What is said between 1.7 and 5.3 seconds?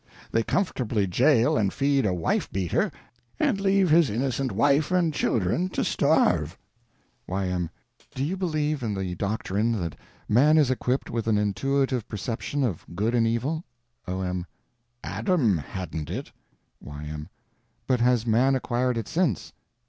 feed a wife beater, and leave his innocent wife and